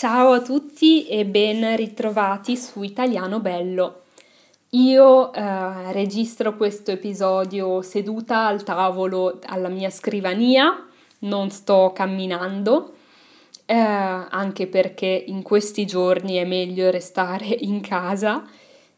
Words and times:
Ciao 0.00 0.30
a 0.30 0.40
tutti 0.40 1.06
e 1.08 1.26
ben 1.26 1.76
ritrovati 1.76 2.56
su 2.56 2.82
Italiano 2.82 3.38
Bello. 3.38 4.04
Io 4.70 5.30
eh, 5.30 5.92
registro 5.92 6.56
questo 6.56 6.90
episodio 6.90 7.82
seduta 7.82 8.46
al 8.46 8.62
tavolo 8.62 9.40
alla 9.44 9.68
mia 9.68 9.90
scrivania, 9.90 10.86
non 11.18 11.50
sto 11.50 11.92
camminando, 11.94 12.94
eh, 13.66 13.74
anche 13.76 14.68
perché 14.68 15.24
in 15.26 15.42
questi 15.42 15.84
giorni 15.84 16.36
è 16.36 16.46
meglio 16.46 16.90
restare 16.90 17.44
in 17.60 17.82
casa 17.82 18.48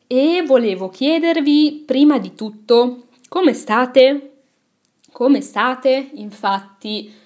e 0.06 0.44
volevo 0.46 0.88
chiedervi 0.88 1.82
prima 1.84 2.20
di 2.20 2.36
tutto 2.36 3.06
come 3.28 3.54
state? 3.54 4.34
Come 5.10 5.40
state? 5.40 6.10
Infatti 6.14 7.21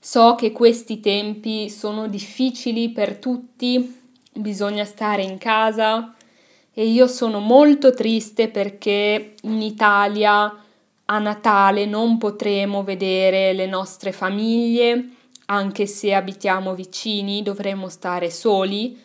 So 0.00 0.36
che 0.36 0.52
questi 0.52 1.00
tempi 1.00 1.68
sono 1.68 2.06
difficili 2.06 2.90
per 2.90 3.16
tutti, 3.16 4.00
bisogna 4.32 4.84
stare 4.84 5.22
in 5.22 5.38
casa 5.38 6.14
e 6.72 6.86
io 6.86 7.08
sono 7.08 7.40
molto 7.40 7.92
triste 7.92 8.48
perché 8.48 9.34
in 9.42 9.60
Italia 9.60 10.62
a 11.10 11.18
Natale 11.18 11.86
non 11.86 12.16
potremo 12.18 12.84
vedere 12.84 13.52
le 13.52 13.66
nostre 13.66 14.12
famiglie, 14.12 15.08
anche 15.46 15.86
se 15.86 16.14
abitiamo 16.14 16.74
vicini, 16.74 17.42
dovremo 17.42 17.88
stare 17.88 18.30
soli 18.30 18.96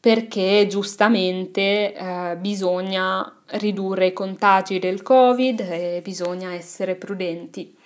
perché 0.00 0.66
giustamente 0.68 1.94
eh, 1.94 2.36
bisogna 2.38 3.42
ridurre 3.52 4.06
i 4.06 4.12
contagi 4.12 4.78
del 4.78 5.02
Covid 5.02 5.60
e 5.60 6.00
bisogna 6.02 6.52
essere 6.52 6.94
prudenti. 6.94 7.76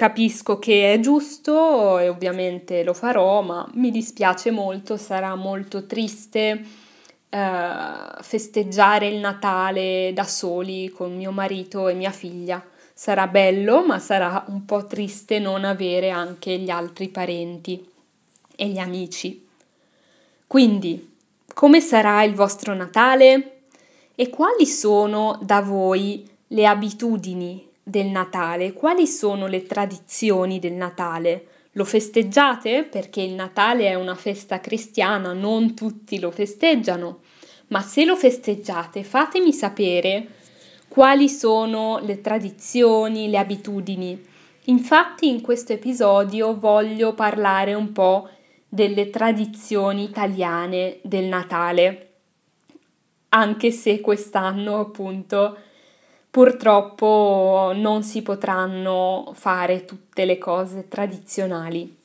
Capisco 0.00 0.58
che 0.58 0.94
è 0.94 0.98
giusto 0.98 1.98
e 1.98 2.08
ovviamente 2.08 2.82
lo 2.84 2.94
farò, 2.94 3.42
ma 3.42 3.68
mi 3.74 3.90
dispiace 3.90 4.50
molto, 4.50 4.96
sarà 4.96 5.34
molto 5.34 5.84
triste 5.84 6.64
eh, 7.28 7.68
festeggiare 8.22 9.08
il 9.08 9.18
Natale 9.18 10.12
da 10.14 10.24
soli 10.24 10.88
con 10.88 11.14
mio 11.14 11.32
marito 11.32 11.86
e 11.86 11.92
mia 11.92 12.12
figlia. 12.12 12.64
Sarà 12.94 13.26
bello, 13.26 13.84
ma 13.84 13.98
sarà 13.98 14.42
un 14.48 14.64
po' 14.64 14.86
triste 14.86 15.38
non 15.38 15.64
avere 15.64 16.08
anche 16.08 16.56
gli 16.56 16.70
altri 16.70 17.08
parenti 17.08 17.86
e 18.56 18.68
gli 18.68 18.78
amici. 18.78 19.46
Quindi, 20.46 21.14
come 21.52 21.82
sarà 21.82 22.22
il 22.22 22.34
vostro 22.34 22.72
Natale? 22.72 23.64
E 24.14 24.30
quali 24.30 24.64
sono 24.64 25.38
da 25.42 25.60
voi 25.60 26.26
le 26.46 26.66
abitudini 26.66 27.68
del 27.82 28.06
Natale? 28.06 28.72
Quali 28.72 29.06
sono 29.06 29.46
le 29.46 29.62
tradizioni 29.62 30.58
del 30.58 30.72
Natale? 30.72 31.46
Lo 31.72 31.84
festeggiate? 31.84 32.84
Perché 32.84 33.22
il 33.22 33.32
Natale 33.32 33.88
è 33.88 33.94
una 33.94 34.14
festa 34.14 34.60
cristiana, 34.60 35.32
non 35.32 35.74
tutti 35.74 36.18
lo 36.18 36.30
festeggiano, 36.30 37.20
ma 37.68 37.80
se 37.80 38.04
lo 38.04 38.16
festeggiate 38.16 39.04
fatemi 39.04 39.52
sapere 39.52 40.26
quali 40.88 41.28
sono 41.28 42.00
le 42.02 42.20
tradizioni, 42.20 43.30
le 43.30 43.38
abitudini. 43.38 44.26
Infatti 44.64 45.28
in 45.28 45.40
questo 45.40 45.72
episodio 45.72 46.58
voglio 46.58 47.14
parlare 47.14 47.74
un 47.74 47.92
po' 47.92 48.28
delle 48.68 49.10
tradizioni 49.10 50.04
italiane 50.04 50.98
del 51.02 51.24
Natale, 51.24 52.08
anche 53.30 53.70
se 53.70 54.00
quest'anno 54.00 54.80
appunto 54.80 55.56
purtroppo 56.30 57.72
non 57.74 58.02
si 58.04 58.22
potranno 58.22 59.32
fare 59.34 59.84
tutte 59.84 60.24
le 60.24 60.38
cose 60.38 60.86
tradizionali. 60.88 61.96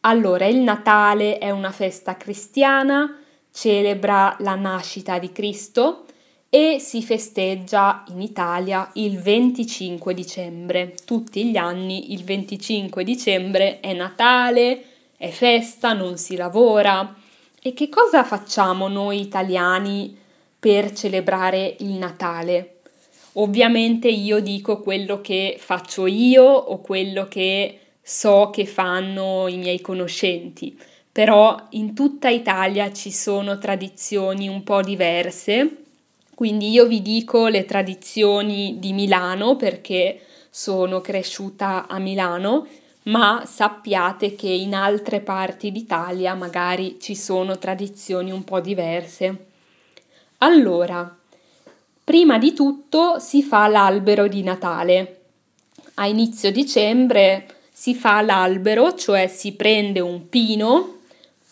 Allora, 0.00 0.46
il 0.46 0.58
Natale 0.58 1.38
è 1.38 1.50
una 1.50 1.72
festa 1.72 2.16
cristiana, 2.16 3.18
celebra 3.50 4.36
la 4.40 4.54
nascita 4.54 5.18
di 5.18 5.32
Cristo 5.32 6.04
e 6.48 6.78
si 6.78 7.02
festeggia 7.02 8.04
in 8.08 8.20
Italia 8.20 8.88
il 8.94 9.18
25 9.18 10.14
dicembre. 10.14 10.94
Tutti 11.04 11.50
gli 11.50 11.56
anni 11.56 12.12
il 12.12 12.22
25 12.22 13.02
dicembre 13.02 13.80
è 13.80 13.92
Natale, 13.94 14.84
è 15.16 15.28
festa, 15.30 15.92
non 15.92 16.18
si 16.18 16.36
lavora. 16.36 17.14
E 17.60 17.74
che 17.74 17.88
cosa 17.88 18.22
facciamo 18.22 18.86
noi 18.86 19.20
italiani 19.20 20.16
per 20.56 20.92
celebrare 20.92 21.74
il 21.80 21.94
Natale? 21.94 22.75
Ovviamente 23.38 24.08
io 24.08 24.40
dico 24.40 24.80
quello 24.80 25.20
che 25.20 25.56
faccio 25.58 26.06
io 26.06 26.44
o 26.44 26.80
quello 26.80 27.28
che 27.28 27.78
so 28.00 28.50
che 28.50 28.64
fanno 28.64 29.46
i 29.48 29.58
miei 29.58 29.80
conoscenti, 29.80 30.78
però 31.12 31.66
in 31.70 31.94
tutta 31.94 32.30
Italia 32.30 32.92
ci 32.92 33.10
sono 33.10 33.58
tradizioni 33.58 34.48
un 34.48 34.62
po' 34.62 34.80
diverse, 34.80 35.82
quindi 36.34 36.70
io 36.70 36.86
vi 36.86 37.02
dico 37.02 37.48
le 37.48 37.66
tradizioni 37.66 38.76
di 38.78 38.92
Milano 38.92 39.56
perché 39.56 40.20
sono 40.48 41.02
cresciuta 41.02 41.86
a 41.88 41.98
Milano, 41.98 42.66
ma 43.04 43.42
sappiate 43.44 44.34
che 44.34 44.48
in 44.48 44.74
altre 44.74 45.20
parti 45.20 45.70
d'Italia 45.72 46.34
magari 46.34 46.96
ci 47.00 47.14
sono 47.14 47.58
tradizioni 47.58 48.30
un 48.30 48.44
po' 48.44 48.60
diverse. 48.60 49.46
Allora, 50.38 51.18
Prima 52.06 52.38
di 52.38 52.52
tutto 52.52 53.18
si 53.18 53.42
fa 53.42 53.66
l'albero 53.66 54.28
di 54.28 54.44
Natale. 54.44 55.22
A 55.94 56.06
inizio 56.06 56.52
dicembre 56.52 57.48
si 57.72 57.96
fa 57.96 58.20
l'albero, 58.20 58.94
cioè 58.94 59.26
si 59.26 59.54
prende 59.54 59.98
un 59.98 60.28
pino, 60.28 60.98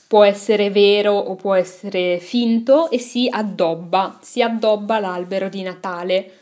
può 0.07 0.23
essere 0.23 0.71
vero 0.71 1.11
o 1.11 1.35
può 1.35 1.55
essere 1.55 2.21
finto, 2.21 2.89
e 2.89 3.01
si 3.01 3.27
addobba, 3.29 4.21
si 4.23 4.43
addobba 4.43 5.01
l'albero 5.01 5.49
di 5.49 5.63
Natale, 5.63 6.33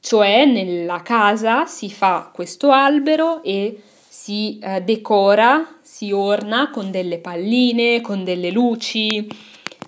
cioè 0.00 0.46
nella 0.46 1.02
casa 1.02 1.64
si 1.66 1.92
fa 1.92 2.28
questo 2.34 2.72
albero 2.72 3.40
e 3.44 3.80
si 4.08 4.58
eh, 4.58 4.80
decora, 4.80 5.76
si 5.80 6.10
orna 6.10 6.70
con 6.70 6.90
delle 6.90 7.18
palline, 7.18 8.00
con 8.00 8.24
delle 8.24 8.50
luci, 8.50 9.28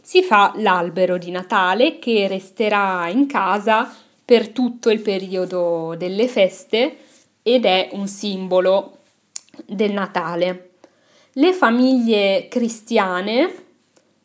si 0.02 0.22
fa 0.22 0.52
l'albero 0.56 1.16
di 1.16 1.30
Natale 1.30 2.00
che 2.00 2.26
resterà 2.26 3.08
in 3.08 3.26
casa 3.26 3.94
per 4.24 4.48
tutto 4.48 4.90
il 4.90 5.00
periodo 5.00 5.94
delle 5.96 6.26
feste 6.26 6.96
ed 7.42 7.64
è 7.64 7.90
un 7.92 8.08
simbolo 8.08 8.98
del 9.64 9.92
Natale. 9.92 10.70
Le 11.34 11.52
famiglie 11.52 12.48
cristiane, 12.48 13.54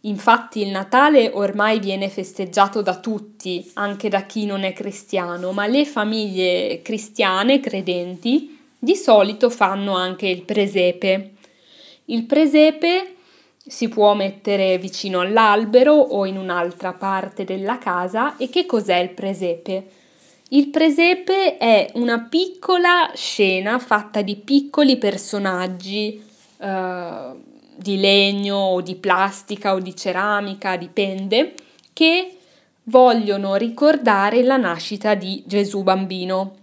infatti 0.01 0.61
il 0.61 0.69
Natale 0.69 1.29
ormai 1.33 1.79
viene 1.79 2.09
festeggiato 2.09 2.81
da 2.81 2.99
tutti, 2.99 3.69
anche 3.75 4.09
da 4.09 4.23
chi 4.23 4.45
non 4.45 4.63
è 4.63 4.73
cristiano, 4.73 5.51
ma 5.51 5.67
le 5.67 5.85
famiglie 5.85 6.81
cristiane 6.81 7.59
credenti 7.59 8.57
di 8.79 8.95
solito 8.95 9.49
fanno 9.49 9.95
anche 9.95 10.27
il 10.27 10.41
presepe. 10.41 11.33
Il 12.05 12.23
presepe 12.23 13.16
si 13.67 13.89
può 13.89 14.13
mettere 14.13 14.77
vicino 14.77 15.19
all'albero 15.19 15.93
o 15.93 16.25
in 16.25 16.37
un'altra 16.37 16.93
parte 16.93 17.43
della 17.43 17.77
casa 17.77 18.37
e 18.37 18.49
che 18.49 18.65
cos'è 18.65 18.97
il 18.97 19.09
presepe? 19.09 19.87
Il 20.49 20.69
presepe 20.69 21.57
è 21.57 21.91
una 21.95 22.19
piccola 22.19 23.11
scena 23.13 23.79
fatta 23.79 24.21
di 24.21 24.37
piccoli 24.37 24.97
personaggi 24.97 26.23
eh, 26.57 27.31
di 27.75 27.99
legno 27.99 28.55
o 28.55 28.81
di 28.81 28.95
plastica 28.95 29.73
o 29.73 29.79
di 29.79 29.95
ceramica, 29.95 30.77
dipende, 30.77 31.53
che 31.91 32.37
vogliono 32.83 33.55
ricordare 33.55 34.41
la 34.43 34.57
nascita 34.57 35.15
di 35.15 35.43
Gesù 35.45 35.83
bambino. 35.83 36.55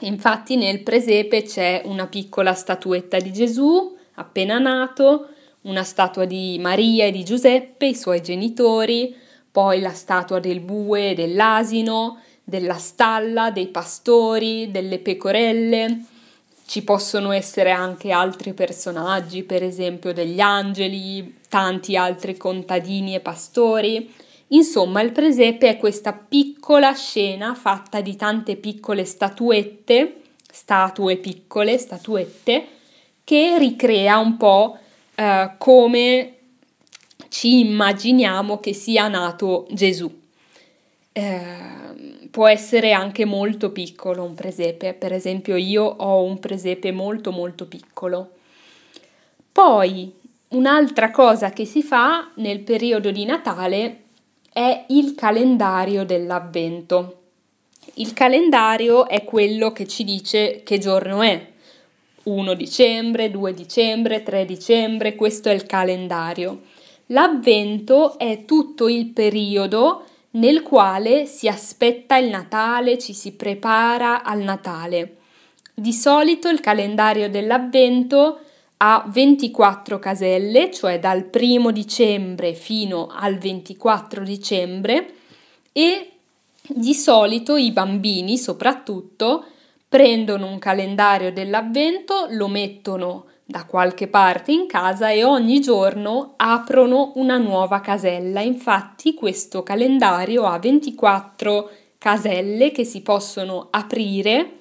Infatti 0.00 0.56
nel 0.56 0.80
presepe 0.80 1.42
c'è 1.42 1.82
una 1.84 2.06
piccola 2.06 2.52
statuetta 2.52 3.18
di 3.18 3.32
Gesù 3.32 3.96
appena 4.14 4.58
nato, 4.58 5.28
una 5.62 5.84
statua 5.84 6.24
di 6.24 6.58
Maria 6.60 7.06
e 7.06 7.10
di 7.10 7.24
Giuseppe, 7.24 7.86
i 7.86 7.94
suoi 7.94 8.22
genitori, 8.22 9.14
poi 9.50 9.80
la 9.80 9.92
statua 9.92 10.40
del 10.40 10.60
bue 10.60 11.14
dell'asino, 11.14 12.18
della 12.42 12.78
stalla, 12.78 13.50
dei 13.50 13.68
pastori, 13.68 14.70
delle 14.70 14.98
pecorelle. 14.98 16.04
Ci 16.66 16.82
possono 16.84 17.32
essere 17.32 17.70
anche 17.70 18.10
altri 18.10 18.54
personaggi, 18.54 19.42
per 19.42 19.62
esempio 19.62 20.12
degli 20.12 20.40
angeli, 20.40 21.38
tanti 21.48 21.96
altri 21.96 22.36
contadini 22.36 23.14
e 23.14 23.20
pastori. 23.20 24.12
Insomma, 24.48 25.00
il 25.00 25.12
presepe 25.12 25.68
è 25.68 25.76
questa 25.76 26.12
piccola 26.12 26.92
scena 26.92 27.54
fatta 27.54 28.00
di 28.00 28.16
tante 28.16 28.56
piccole 28.56 29.04
statuette, 29.04 30.22
statue 30.50 31.16
piccole, 31.16 31.78
statuette, 31.78 32.66
che 33.24 33.56
ricrea 33.58 34.18
un 34.18 34.36
po' 34.36 34.78
eh, 35.14 35.50
come 35.58 36.36
ci 37.28 37.60
immaginiamo 37.60 38.60
che 38.60 38.74
sia 38.74 39.08
nato 39.08 39.66
Gesù. 39.70 40.20
Eh, 41.12 42.28
può 42.30 42.48
essere 42.48 42.92
anche 42.92 43.24
molto 43.24 43.70
piccolo 43.70 44.24
un 44.24 44.34
presepe, 44.34 44.94
per 44.94 45.12
esempio 45.12 45.56
io 45.56 45.84
ho 45.84 46.22
un 46.22 46.38
presepe 46.38 46.90
molto 46.92 47.30
molto 47.30 47.66
piccolo. 47.66 48.30
Poi 49.52 50.12
un'altra 50.48 51.10
cosa 51.10 51.50
che 51.50 51.66
si 51.66 51.82
fa 51.82 52.30
nel 52.36 52.60
periodo 52.60 53.10
di 53.10 53.24
Natale 53.26 54.00
è 54.52 54.84
il 54.88 55.14
calendario 55.14 56.04
dell'avvento. 56.04 57.18
Il 57.94 58.14
calendario 58.14 59.06
è 59.08 59.24
quello 59.24 59.72
che 59.72 59.86
ci 59.86 60.04
dice 60.04 60.62
che 60.62 60.78
giorno 60.78 61.20
è. 61.20 61.51
1 62.24 62.54
dicembre, 62.54 63.30
2 63.30 63.54
dicembre, 63.54 64.22
3 64.22 64.44
dicembre, 64.44 65.14
questo 65.14 65.48
è 65.48 65.52
il 65.52 65.66
calendario. 65.66 66.62
L'avvento 67.06 68.18
è 68.18 68.44
tutto 68.44 68.88
il 68.88 69.06
periodo 69.06 70.04
nel 70.32 70.62
quale 70.62 71.26
si 71.26 71.48
aspetta 71.48 72.16
il 72.16 72.30
Natale, 72.30 72.98
ci 72.98 73.12
si 73.12 73.32
prepara 73.32 74.22
al 74.22 74.40
Natale. 74.40 75.16
Di 75.74 75.92
solito 75.92 76.48
il 76.48 76.60
calendario 76.60 77.28
dell'avvento 77.28 78.38
ha 78.78 79.04
24 79.08 79.98
caselle, 79.98 80.70
cioè 80.70 80.98
dal 80.98 81.28
1 81.32 81.70
dicembre 81.70 82.54
fino 82.54 83.08
al 83.12 83.38
24 83.38 84.22
dicembre 84.22 85.14
e 85.72 86.10
di 86.66 86.94
solito 86.94 87.56
i 87.56 87.72
bambini 87.72 88.38
soprattutto 88.38 89.46
prendono 89.92 90.46
un 90.46 90.58
calendario 90.58 91.30
dell'avvento, 91.34 92.24
lo 92.30 92.48
mettono 92.48 93.26
da 93.44 93.66
qualche 93.66 94.08
parte 94.08 94.50
in 94.50 94.66
casa 94.66 95.10
e 95.10 95.22
ogni 95.22 95.60
giorno 95.60 96.32
aprono 96.38 97.12
una 97.16 97.36
nuova 97.36 97.82
casella. 97.82 98.40
Infatti 98.40 99.12
questo 99.12 99.62
calendario 99.62 100.46
ha 100.46 100.58
24 100.58 101.70
caselle 101.98 102.70
che 102.70 102.84
si 102.84 103.02
possono 103.02 103.66
aprire 103.68 104.52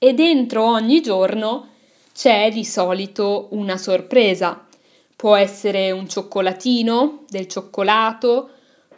e 0.00 0.14
dentro 0.14 0.64
ogni 0.64 1.00
giorno 1.00 1.68
c'è 2.12 2.50
di 2.50 2.64
solito 2.64 3.50
una 3.52 3.76
sorpresa. 3.76 4.66
Può 5.14 5.36
essere 5.36 5.92
un 5.92 6.08
cioccolatino, 6.08 7.22
del 7.28 7.46
cioccolato, 7.46 8.50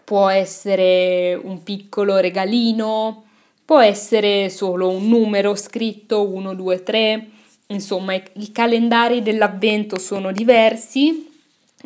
può 0.02 0.28
essere 0.28 1.34
un 1.34 1.62
piccolo 1.62 2.16
regalino, 2.16 3.23
può 3.64 3.80
essere 3.80 4.50
solo 4.50 4.90
un 4.90 5.08
numero 5.08 5.54
scritto 5.54 6.28
1, 6.28 6.54
2, 6.54 6.82
3. 6.82 7.28
Insomma, 7.68 8.14
i, 8.14 8.52
calendari 8.52 9.22
dell'avvento 9.22 9.98
sono 9.98 10.32
diversi. 10.32 11.32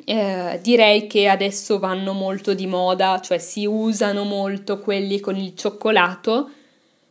Eh, 0.04 0.60
direi 0.62 1.06
che 1.06 1.28
adesso 1.28 1.78
vanno 1.78 2.12
molto 2.12 2.54
di 2.54 2.66
moda, 2.66 3.20
cioè 3.20 3.38
si 3.38 3.66
usano 3.66 4.24
molto 4.24 4.78
quelli 4.80 5.18
con 5.20 5.36
il 5.36 5.56
cioccolato 5.56 6.50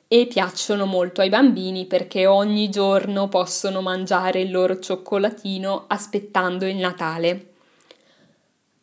e 0.07 0.25
piacciono 0.25 0.85
molto 0.85 1.19
ai 1.19 1.27
bambini 1.27 1.85
perché 1.85 2.25
ogni 2.25 2.69
giorno 2.69 3.27
possono 3.27 3.81
mangiare 3.81 4.39
il 4.39 4.51
loro 4.51 4.79
cioccolatino 4.79 5.83
aspettando 5.87 6.65
il 6.65 6.77
Natale. 6.77 7.46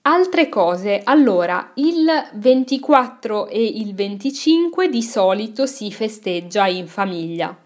Altre 0.06 0.50
cose, 0.50 1.00
allora 1.02 1.70
il 1.76 2.06
24 2.34 3.46
e 3.48 3.64
il 3.64 3.94
25 3.94 4.90
di 4.90 5.02
solito 5.02 5.64
si 5.64 5.90
festeggia 5.90 6.66
in 6.66 6.86
famiglia. 6.88 7.56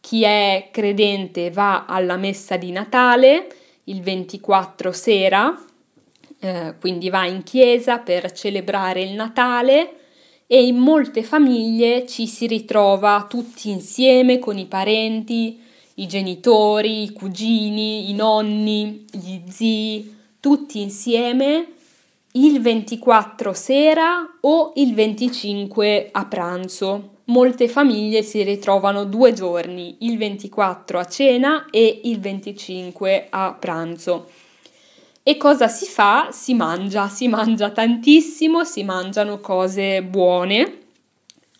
Chi 0.00 0.22
è 0.22 0.70
credente 0.72 1.50
va 1.50 1.84
alla 1.84 2.16
messa 2.16 2.56
di 2.56 2.70
Natale 2.70 3.48
il 3.84 4.00
24 4.00 4.92
sera, 4.92 5.62
eh, 6.38 6.74
quindi 6.80 7.10
va 7.10 7.26
in 7.26 7.42
chiesa 7.42 7.98
per 7.98 8.32
celebrare 8.32 9.02
il 9.02 9.12
Natale 9.12 9.96
e 10.46 10.64
in 10.64 10.78
molte 10.78 11.22
famiglie 11.22 12.06
ci 12.06 12.26
si 12.26 12.46
ritrova 12.46 13.26
tutti 13.28 13.68
insieme 13.68 14.38
con 14.38 14.56
i 14.56 14.64
parenti, 14.64 15.60
i 15.96 16.06
genitori, 16.06 17.02
i 17.02 17.12
cugini, 17.12 18.08
i 18.08 18.14
nonni, 18.14 19.04
gli 19.10 19.42
zii, 19.50 20.22
tutti 20.44 20.82
insieme 20.82 21.68
il 22.32 22.60
24 22.60 23.54
sera 23.54 24.36
o 24.42 24.72
il 24.74 24.92
25 24.92 26.10
a 26.12 26.26
pranzo. 26.26 27.20
Molte 27.24 27.66
famiglie 27.66 28.22
si 28.22 28.42
ritrovano 28.42 29.04
due 29.04 29.32
giorni, 29.32 29.96
il 30.00 30.18
24 30.18 30.98
a 30.98 31.06
cena 31.06 31.66
e 31.70 32.02
il 32.04 32.20
25 32.20 33.28
a 33.30 33.56
pranzo. 33.58 34.28
E 35.22 35.38
cosa 35.38 35.66
si 35.68 35.86
fa? 35.86 36.28
Si 36.30 36.52
mangia, 36.52 37.08
si 37.08 37.26
mangia 37.26 37.70
tantissimo, 37.70 38.64
si 38.64 38.84
mangiano 38.84 39.40
cose 39.40 40.02
buone. 40.02 40.80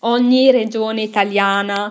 Ogni 0.01 0.51
regione 0.51 1.01
italiana 1.01 1.91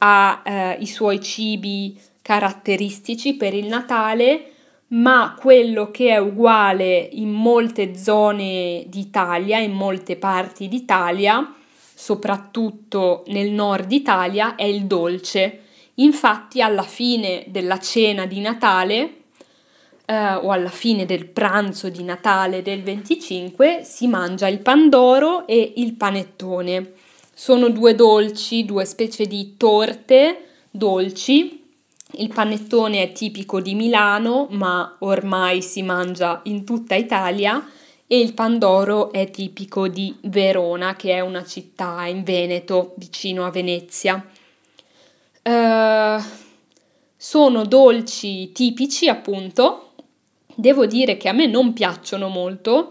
ha 0.00 0.42
eh, 0.44 0.76
i 0.80 0.86
suoi 0.86 1.18
cibi 1.22 1.98
caratteristici 2.20 3.36
per 3.36 3.54
il 3.54 3.68
Natale, 3.68 4.50
ma 4.88 5.34
quello 5.38 5.90
che 5.90 6.10
è 6.10 6.18
uguale 6.18 7.08
in 7.12 7.30
molte 7.30 7.96
zone 7.96 8.84
d'Italia, 8.86 9.58
in 9.58 9.72
molte 9.72 10.16
parti 10.16 10.68
d'Italia, 10.68 11.54
soprattutto 11.94 13.24
nel 13.28 13.50
nord 13.50 13.90
Italia, 13.90 14.54
è 14.54 14.64
il 14.64 14.84
dolce. 14.84 15.62
Infatti 15.94 16.60
alla 16.60 16.82
fine 16.82 17.44
della 17.48 17.78
cena 17.78 18.26
di 18.26 18.40
Natale 18.40 19.22
eh, 20.06 20.34
o 20.34 20.50
alla 20.50 20.70
fine 20.70 21.04
del 21.04 21.26
pranzo 21.26 21.88
di 21.88 22.02
Natale 22.02 22.62
del 22.62 22.82
25 22.82 23.80
si 23.82 24.06
mangia 24.06 24.46
il 24.46 24.60
pandoro 24.60 25.46
e 25.46 25.72
il 25.76 25.94
panettone. 25.94 26.92
Sono 27.34 27.68
due 27.70 27.94
dolci, 27.94 28.64
due 28.64 28.84
specie 28.84 29.26
di 29.26 29.56
torte 29.56 30.44
dolci. 30.70 31.64
Il 32.12 32.32
panettone 32.32 33.02
è 33.02 33.12
tipico 33.12 33.60
di 33.60 33.74
Milano, 33.74 34.46
ma 34.50 34.96
ormai 35.00 35.62
si 35.62 35.82
mangia 35.82 36.40
in 36.44 36.64
tutta 36.64 36.94
Italia. 36.94 37.68
E 38.06 38.20
il 38.20 38.34
pandoro 38.34 39.12
è 39.12 39.30
tipico 39.30 39.88
di 39.88 40.14
Verona, 40.22 40.94
che 40.94 41.12
è 41.12 41.20
una 41.20 41.44
città 41.44 42.06
in 42.06 42.22
Veneto, 42.22 42.94
vicino 42.96 43.44
a 43.44 43.50
Venezia. 43.50 44.24
Uh, 45.42 46.22
sono 47.16 47.64
dolci 47.64 48.52
tipici, 48.52 49.08
appunto, 49.08 49.86
Devo 50.58 50.86
dire 50.86 51.18
che 51.18 51.28
a 51.28 51.32
me 51.32 51.46
non 51.46 51.74
piacciono 51.74 52.28
molto, 52.28 52.90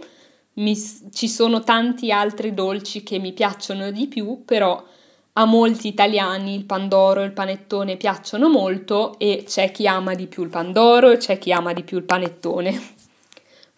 mi, 0.53 0.77
ci 1.11 1.27
sono 1.27 1.63
tanti 1.63 2.11
altri 2.11 2.53
dolci 2.53 3.01
che 3.01 3.17
mi 3.17 3.33
piacciono 3.33 3.89
di 3.89 4.05
più, 4.05 4.43
però 4.45 4.83
a 5.37 5.45
molti 5.45 5.87
italiani 5.87 6.55
il 6.55 6.63
pandoro 6.63 7.21
e 7.21 7.25
il 7.25 7.33
panettone 7.33 7.97
piacciono 7.97 8.49
molto 8.49 9.19
e 9.19 9.43
c'è 9.45 9.71
chi 9.71 9.85
ama 9.85 10.13
di 10.13 10.27
più 10.27 10.43
il 10.43 10.49
pandoro 10.49 11.11
e 11.11 11.17
c'è 11.17 11.37
chi 11.37 11.51
ama 11.51 11.73
di 11.73 11.83
più 11.83 11.97
il 11.97 12.03
panettone. 12.03 12.93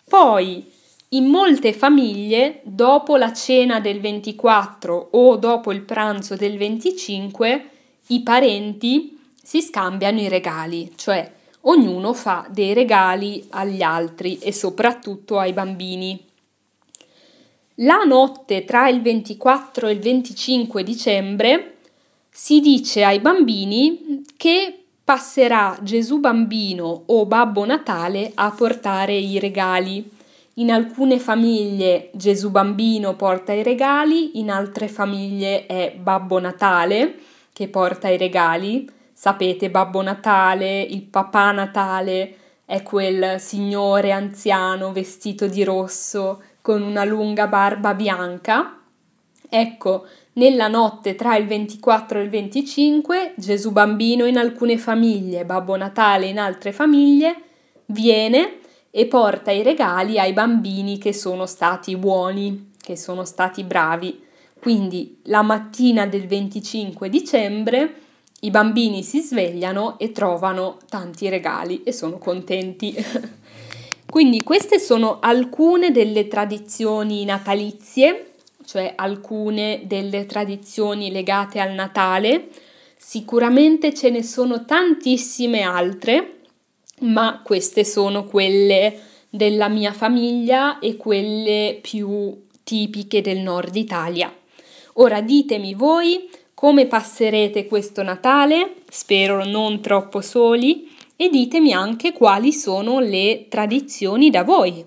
Poi, 0.08 0.72
in 1.10 1.26
molte 1.26 1.74
famiglie, 1.74 2.62
dopo 2.64 3.16
la 3.18 3.34
cena 3.34 3.80
del 3.80 4.00
24 4.00 5.10
o 5.12 5.36
dopo 5.38 5.72
il 5.72 5.82
pranzo 5.82 6.36
del 6.36 6.58
25, 6.58 7.70
i 8.08 8.22
parenti 8.22 9.20
si 9.42 9.62
scambiano 9.62 10.20
i 10.20 10.28
regali, 10.28 10.94
cioè 10.96 11.34
ognuno 11.62 12.14
fa 12.14 12.46
dei 12.50 12.74
regali 12.74 13.46
agli 13.50 13.82
altri 13.82 14.38
e 14.40 14.54
soprattutto 14.54 15.40
ai 15.40 15.54
bambini. 15.54 16.26
La 17.81 18.03
notte 18.05 18.65
tra 18.65 18.89
il 18.89 19.03
24 19.03 19.88
e 19.88 19.91
il 19.91 20.00
25 20.00 20.84
dicembre 20.84 21.75
si 22.27 22.60
dice 22.60 23.03
ai 23.03 23.19
bambini 23.19 24.24
che 24.36 24.86
passerà 25.03 25.77
Gesù 25.84 26.19
bambino 26.19 27.03
o 27.05 27.27
Babbo 27.27 27.65
Natale 27.65 28.31
a 28.34 28.50
portare 28.50 29.13
i 29.13 29.38
regali. 29.38 30.10
In 30.55 30.72
alcune 30.72 31.19
famiglie 31.19 32.10
Gesù 32.13 32.50
bambino 32.50 33.15
porta 33.15 33.53
i 33.53 33.62
regali, 33.62 34.39
in 34.39 34.50
altre 34.50 34.88
famiglie 34.88 35.67
è 35.67 35.96
Babbo 35.96 36.39
Natale 36.39 37.19
che 37.53 37.67
porta 37.67 38.10
i 38.10 38.17
regali. 38.17 38.89
Sapete, 39.13 39.69
Babbo 39.69 40.01
Natale, 40.01 40.81
il 40.81 41.03
papà 41.03 41.51
Natale 41.51 42.38
è 42.65 42.81
quel 42.81 43.39
signore 43.39 44.12
anziano 44.12 44.91
vestito 44.91 45.46
di 45.46 45.63
rosso 45.63 46.41
con 46.67 46.81
una 46.81 47.05
lunga 47.05 47.47
barba 47.47 47.93
bianca. 47.93 48.77
Ecco, 49.47 50.05
nella 50.33 50.67
notte 50.67 51.15
tra 51.15 51.38
il 51.38 51.47
24 51.47 52.19
e 52.19 52.24
il 52.24 52.29
25, 52.29 53.36
Gesù 53.38 53.71
bambino 53.71 54.25
in 54.25 54.38
alcune 54.38 54.77
famiglie, 54.77 55.45
Babbo 55.45 55.77
Natale 55.77 56.25
in 56.25 56.38
altre 56.38 56.74
famiglie, 56.74 57.36
viene 57.86 58.57
e 58.91 59.05
porta 59.05 59.51
i 59.51 59.63
regali 59.63 60.19
ai 60.19 60.33
bambini 60.33 60.97
che 60.97 61.13
sono 61.13 61.45
stati 61.45 61.95
buoni, 61.95 62.71
che 62.81 62.97
sono 62.97 63.24
stati 63.24 63.63
bravi. 63.63 64.21
Quindi 64.59 65.21
la 65.27 65.43
mattina 65.43 66.05
del 66.05 66.27
25 66.27 67.07
dicembre 67.07 67.93
i 68.41 68.51
bambini 68.51 69.03
si 69.03 69.21
svegliano 69.21 69.97
e 69.97 70.12
trovano 70.12 70.79
tanti 70.89 71.29
regali 71.29 71.83
e 71.83 71.93
sono 71.93 72.17
contenti. 72.17 72.93
Quindi 74.10 74.42
queste 74.42 74.80
sono 74.80 75.20
alcune 75.20 75.92
delle 75.92 76.28
tradizioni 76.28 77.26
natalizie, 77.26 78.34
cioè 78.66 78.94
alcune 78.96 79.82
delle 79.84 80.26
tradizioni 80.26 81.12
legate 81.12 81.60
al 81.60 81.74
Natale. 81.74 82.48
Sicuramente 82.98 83.94
ce 83.94 84.10
ne 84.10 84.24
sono 84.24 84.66
tantissime 84.66 85.62
altre, 85.62 86.40
ma 87.02 87.42
queste 87.44 87.84
sono 87.84 88.24
quelle 88.24 88.98
della 89.30 89.68
mia 89.68 89.92
famiglia 89.92 90.80
e 90.80 90.96
quelle 90.96 91.78
più 91.82 92.46
tipiche 92.64 93.22
del 93.22 93.40
nord 93.40 93.76
Italia. 93.76 94.34
Ora 94.94 95.22
ditemi 95.22 95.74
voi 95.74 96.30
come 96.54 96.88
passerete 96.88 97.68
questo 97.68 98.02
Natale, 98.02 98.78
spero 98.90 99.46
non 99.46 99.80
troppo 99.80 100.22
soli, 100.22 100.90
e 101.17 101.29
ditemi 101.29 101.74
anche 101.74 102.13
quali 102.13 102.53
sono 102.53 103.00
le 103.00 103.47
tradizioni 103.50 104.29
da 104.29 104.43
voi. 104.43 104.86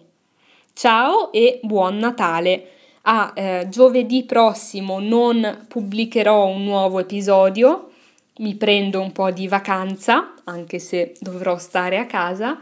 Ciao 0.72 1.32
e 1.32 1.58
buon 1.62 1.98
Natale! 1.98 2.68
A 3.02 3.32
eh, 3.34 3.66
giovedì 3.68 4.24
prossimo 4.24 5.00
non 5.00 5.64
pubblicherò 5.66 6.46
un 6.46 6.64
nuovo 6.64 7.00
episodio, 7.00 7.90
mi 8.38 8.54
prendo 8.54 9.00
un 9.00 9.10
po' 9.10 9.30
di 9.30 9.48
vacanza, 9.48 10.34
anche 10.44 10.78
se 10.78 11.14
dovrò 11.18 11.58
stare 11.58 11.98
a 11.98 12.06
casa, 12.06 12.58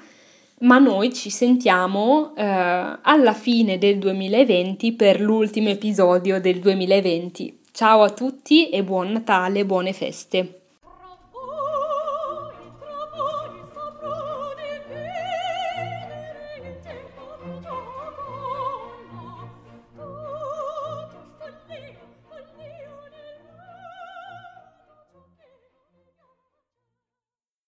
ma 0.61 0.79
noi 0.79 1.13
ci 1.13 1.29
sentiamo 1.29 2.35
eh, 2.37 2.43
alla 3.03 3.35
fine 3.35 3.79
del 3.79 3.99
2020 3.99 4.93
per 4.93 5.21
l'ultimo 5.21 5.69
episodio 5.69 6.41
del 6.41 6.59
2020. 6.61 7.61
Ciao 7.73 8.03
a 8.03 8.11
tutti 8.11 8.71
e 8.71 8.83
buon 8.83 9.13
Natale, 9.13 9.65
buone 9.65 9.93
feste! 9.93 10.68